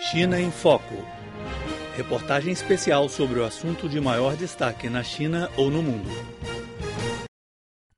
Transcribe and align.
China 0.00 0.40
em 0.40 0.50
Foco. 0.50 1.04
Reportagem 1.94 2.50
especial 2.50 3.06
sobre 3.08 3.38
o 3.38 3.44
assunto 3.44 3.86
de 3.86 4.00
maior 4.00 4.34
destaque 4.34 4.88
na 4.88 5.02
China 5.02 5.50
ou 5.58 5.70
no 5.70 5.82
mundo. 5.82 6.10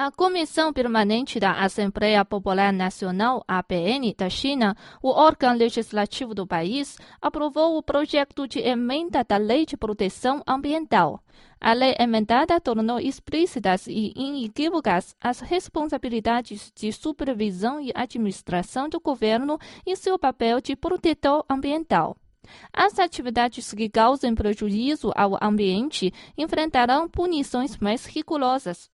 A 0.00 0.12
Comissão 0.12 0.72
Permanente 0.72 1.40
da 1.40 1.50
Assembleia 1.60 2.24
Popular 2.24 2.72
Nacional, 2.72 3.42
APN, 3.48 4.14
da 4.16 4.30
China, 4.30 4.76
o 5.02 5.08
órgão 5.08 5.56
legislativo 5.56 6.36
do 6.36 6.46
país, 6.46 6.96
aprovou 7.20 7.76
o 7.76 7.82
projeto 7.82 8.46
de 8.46 8.60
emenda 8.60 9.24
da 9.24 9.36
Lei 9.36 9.66
de 9.66 9.76
Proteção 9.76 10.40
Ambiental. 10.46 11.20
A 11.60 11.72
lei 11.72 11.96
emendada 11.98 12.60
tornou 12.60 13.00
explícitas 13.00 13.88
e 13.88 14.12
inequívocas 14.14 15.16
as 15.20 15.40
responsabilidades 15.40 16.70
de 16.76 16.92
supervisão 16.92 17.80
e 17.80 17.90
administração 17.92 18.88
do 18.88 19.00
governo 19.00 19.58
em 19.84 19.96
seu 19.96 20.16
papel 20.16 20.60
de 20.60 20.76
protetor 20.76 21.44
ambiental. 21.50 22.16
As 22.72 23.00
atividades 23.00 23.74
que 23.74 23.88
causem 23.88 24.32
prejuízo 24.32 25.10
ao 25.16 25.36
ambiente 25.42 26.14
enfrentarão 26.36 27.08
punições 27.08 27.76
mais 27.78 28.06
rigorosas. 28.06 28.88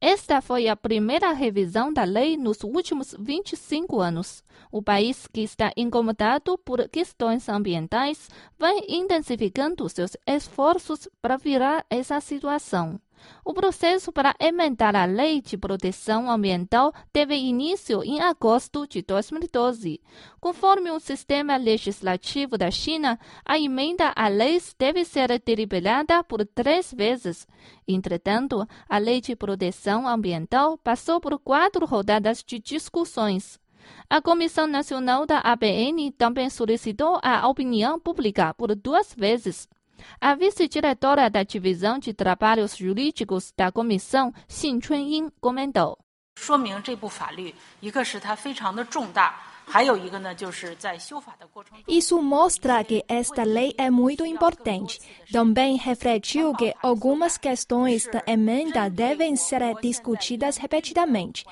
Esta 0.00 0.42
foi 0.42 0.68
a 0.68 0.76
primeira 0.76 1.32
revisão 1.32 1.92
da 1.92 2.04
lei 2.04 2.36
nos 2.36 2.62
últimos 2.62 3.14
25 3.18 3.98
anos. 4.00 4.44
O 4.70 4.82
país, 4.82 5.26
que 5.26 5.40
está 5.40 5.72
incomodado 5.76 6.58
por 6.58 6.86
questões 6.88 7.48
ambientais, 7.48 8.28
vai 8.58 8.78
intensificando 8.88 9.88
seus 9.88 10.16
esforços 10.26 11.08
para 11.22 11.38
virar 11.38 11.84
essa 11.88 12.20
situação. 12.20 13.00
O 13.44 13.54
processo 13.54 14.10
para 14.10 14.34
emendar 14.40 14.96
a 14.96 15.04
Lei 15.04 15.40
de 15.40 15.56
Proteção 15.56 16.30
Ambiental 16.30 16.92
teve 17.12 17.36
início 17.36 18.02
em 18.02 18.20
agosto 18.20 18.86
de 18.86 19.02
2012. 19.02 20.00
Conforme 20.40 20.90
o 20.90 20.98
sistema 20.98 21.56
legislativo 21.56 22.58
da 22.58 22.70
China, 22.70 23.18
a 23.44 23.58
emenda 23.58 24.12
à 24.16 24.28
lei 24.28 24.60
deve 24.78 25.04
ser 25.04 25.28
deliberada 25.44 26.24
por 26.24 26.44
três 26.46 26.92
vezes. 26.92 27.46
Entretanto, 27.86 28.66
a 28.88 28.98
Lei 28.98 29.20
de 29.20 29.36
Proteção 29.36 30.08
Ambiental 30.08 30.78
passou 30.78 31.20
por 31.20 31.38
quatro 31.38 31.86
rodadas 31.86 32.42
de 32.44 32.58
discussões. 32.58 33.60
A 34.08 34.20
Comissão 34.20 34.66
Nacional 34.66 35.26
da 35.26 35.38
ABN 35.38 36.10
também 36.12 36.50
solicitou 36.50 37.20
a 37.22 37.46
opinião 37.48 37.98
pública 38.00 38.54
por 38.54 38.74
duas 38.74 39.14
vezes. 39.14 39.68
A 40.20 40.34
vice-diretora 40.34 41.28
da 41.28 41.42
Divisão 41.42 41.98
de 41.98 42.12
Trabalhos 42.12 42.76
Jurídicos 42.76 43.52
da 43.56 43.70
Comissão, 43.72 44.32
Xin 44.48 44.80
Chunying, 44.80 45.30
comentou. 45.40 45.98
Isso 51.88 52.22
mostra 52.22 52.84
que 52.84 53.04
esta 53.08 53.42
lei 53.42 53.74
é 53.76 53.90
muito 53.90 54.24
importante. 54.24 55.00
Também 55.32 55.76
refletiu 55.76 56.54
que 56.54 56.72
algumas 56.82 57.36
questões 57.36 58.06
da 58.06 58.22
emenda 58.26 58.88
devem 58.88 59.34
ser 59.34 59.60
discutidas 59.80 60.56
repetidamente. 60.56 61.44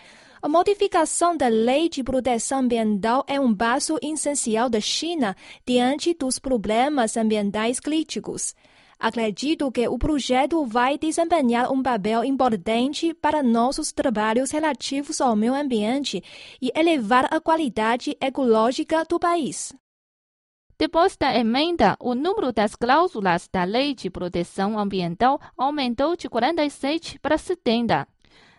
A 0.45 0.49
modificação 0.49 1.35
da 1.35 1.49
Lei 1.49 1.89
de 1.89 2.05
Proteção 2.05 2.59
Ambiental 2.59 3.25
é 3.27 3.41
um 3.41 3.55
passo 3.57 3.99
essencial 4.03 4.69
da 4.69 4.79
China 4.79 5.35
diante 5.67 6.13
dos 6.13 6.39
problemas 6.39 7.17
ambientais 7.17 7.81
críticos. 7.81 8.55
Acredito 9.01 9.73
que 9.73 9.89
o 9.89 9.99
projeto 9.99 10.67
vai 10.67 10.99
desempenhar 10.99 11.73
um 11.73 11.83
papel 11.83 12.23
importante 12.23 13.15
para 13.15 13.43
nossos 13.43 13.91
trabalhos 13.91 14.51
relativos 14.51 15.19
ao 15.19 15.35
meio 15.35 15.55
ambiente 15.55 16.23
e 16.61 16.71
elevar 16.79 17.27
a 17.33 17.41
qualidade 17.41 18.15
ecológica 18.21 19.03
do 19.09 19.19
país. 19.19 19.73
Depois 20.77 21.17
da 21.17 21.35
emenda, 21.35 21.97
o 21.99 22.15
número 22.15 22.53
das 22.53 22.77
cláusulas 22.77 23.49
da 23.51 23.65
Lei 23.65 23.95
de 23.95 24.11
Proteção 24.11 24.79
Ambiental 24.79 25.41
aumentou 25.57 26.15
de 26.15 26.29
47 26.29 27.19
para 27.21 27.39
70. 27.39 28.07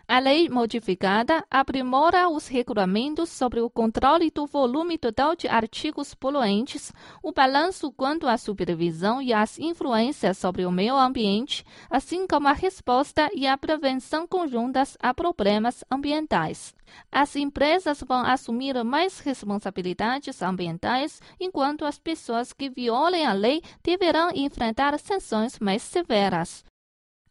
A 0.08 0.20
lei 0.20 0.48
modificada 0.48 1.44
aprimora 1.50 2.28
os 2.28 2.46
regulamentos 2.46 3.28
sobre 3.28 3.60
o 3.60 3.68
controle 3.68 4.30
do 4.30 4.46
volume 4.46 4.96
total 4.96 5.34
de 5.34 5.48
artigos 5.48 6.14
poluentes, 6.14 6.92
o 7.20 7.32
balanço 7.32 7.90
quanto 7.90 8.28
à 8.28 8.38
supervisão 8.38 9.20
e 9.20 9.32
as 9.32 9.58
influências 9.58 10.38
sobre 10.38 10.64
o 10.64 10.70
meio 10.70 10.94
ambiente, 10.94 11.64
assim 11.90 12.24
como 12.24 12.46
a 12.46 12.52
resposta 12.52 13.28
e 13.34 13.48
a 13.48 13.58
prevenção 13.58 14.28
conjuntas 14.28 14.96
a 15.02 15.12
problemas 15.12 15.82
ambientais. 15.90 16.72
As 17.10 17.34
empresas 17.34 18.00
vão 18.06 18.24
assumir 18.24 18.80
mais 18.84 19.18
responsabilidades 19.18 20.40
ambientais, 20.40 21.20
enquanto 21.40 21.84
as 21.84 21.98
pessoas 21.98 22.52
que 22.52 22.70
violem 22.70 23.26
a 23.26 23.32
lei 23.32 23.60
deverão 23.82 24.30
enfrentar 24.32 24.96
sanções 25.00 25.58
mais 25.58 25.82
severas. 25.82 26.64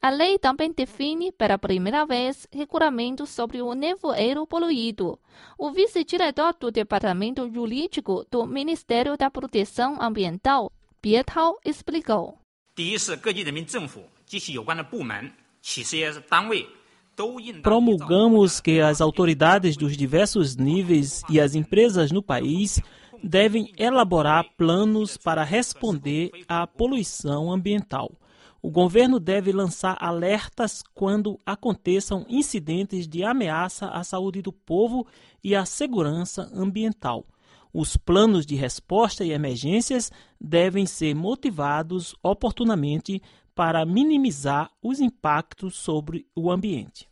A 0.02 0.10
lei 0.12 0.38
também 0.38 0.72
define, 0.72 1.32
pela 1.32 1.58
primeira 1.58 2.06
vez, 2.06 2.48
regulamentos 2.52 3.30
sobre 3.30 3.62
o 3.62 3.74
nevoeiro 3.74 4.46
poluído. 4.46 5.20
O 5.58 5.72
vice-diretor 5.72 6.56
do 6.60 6.70
Departamento 6.70 7.50
Jurídico 7.52 8.26
do 8.30 8.46
Ministério 8.46 9.18
da 9.18 9.32
Proteção 9.32 10.00
Ambiental, 10.00 10.72
Bietao, 11.02 11.58
explicou. 11.66 12.38
Promulgamos 17.64 18.60
que 18.60 18.80
as 18.82 19.02
autoridades 19.02 19.76
dos 19.76 19.98
diversos 19.98 20.56
níveis 20.56 21.24
e 21.30 21.40
as 21.40 21.56
empresas 21.56 22.12
no 22.12 22.22
país 22.22 22.80
devem 23.24 23.74
elaborar 23.78 24.46
planos 24.56 25.18
para 25.18 25.44
responder 25.44 26.30
à 26.48 26.68
poluição 26.68 27.52
ambiental 27.52 28.12
o 28.66 28.72
governo 28.72 29.20
deve 29.20 29.52
lançar 29.52 29.96
alertas 30.02 30.82
quando 30.96 31.40
aconteçam 31.46 32.26
incidentes 32.28 33.08
de 33.08 33.24
ameaça 33.24 33.90
à 33.90 34.04
saúde 34.04 34.42
do 34.42 34.52
povo 34.52 35.06
e 35.44 35.56
à 35.56 35.64
segurança 35.66 36.50
ambiental. 36.52 37.28
Os 37.72 37.96
planos 37.96 38.44
de 38.44 38.56
resposta 38.56 39.24
e 39.24 39.32
emergências 39.32 40.12
devem 40.42 40.88
ser 40.88 41.14
motivados 41.14 42.16
oportunamente 42.24 43.22
para 43.54 43.86
minimizar 43.86 44.72
os 44.82 45.00
impactos 45.00 45.76
sobre 45.76 46.26
o 46.36 46.50
ambiente. 46.50 47.08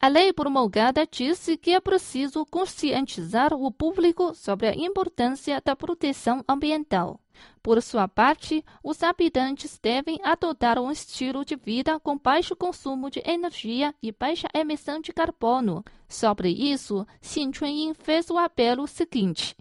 A 0.00 0.08
lei 0.08 0.32
promulgada 0.32 1.06
disse 1.06 1.54
que 1.58 1.72
é 1.72 1.80
preciso 1.82 2.46
conscientizar 2.46 3.52
o 3.52 3.70
público 3.70 4.34
sobre 4.34 4.68
a 4.68 4.74
importância 4.74 5.60
da 5.62 5.76
proteção 5.76 6.42
ambiental. 6.48 7.21
Por 7.62 7.80
sua 7.82 8.08
parte, 8.08 8.64
os 8.82 9.02
habitantes 9.02 9.78
devem 9.80 10.18
adotar 10.24 10.78
um 10.78 10.90
estilo 10.90 11.44
de 11.44 11.56
vida 11.56 12.00
com 12.00 12.18
baixo 12.18 12.56
consumo 12.56 13.10
de 13.10 13.22
energia 13.24 13.94
e 14.02 14.10
baixa 14.10 14.48
emissão 14.54 15.00
de 15.00 15.12
carbono. 15.12 15.84
Sobre 16.08 16.48
isso, 16.50 17.06
Xin 17.20 17.52
Chunying 17.52 17.94
fez 17.94 18.30
o 18.30 18.38
apelo 18.38 18.86
seguinte: 18.86 19.56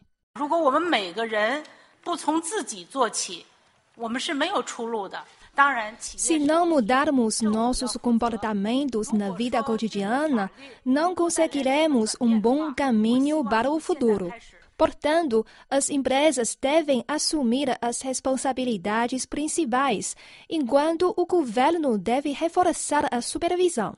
se 5.99 6.39
não 6.39 6.65
mudarmos 6.65 7.41
nossos 7.41 7.97
comportamentos 7.97 9.11
na 9.11 9.31
vida 9.31 9.61
cotidiana, 9.63 10.49
não 10.83 11.13
conseguiremos 11.13 12.15
um 12.19 12.39
bom 12.39 12.73
caminho 12.73 13.43
para 13.43 13.69
o 13.69 13.79
futuro. 13.79 14.33
Portanto, 14.77 15.45
as 15.69 15.89
empresas 15.89 16.57
devem 16.59 17.03
assumir 17.07 17.77
as 17.81 18.01
responsabilidades 18.01 19.25
principais, 19.25 20.15
enquanto 20.49 21.13
o 21.15 21.25
governo 21.25 21.97
deve 21.97 22.31
reforçar 22.31 23.07
a 23.11 23.21
supervisão. 23.21 23.95